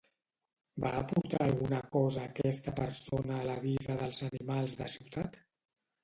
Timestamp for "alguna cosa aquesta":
1.47-2.73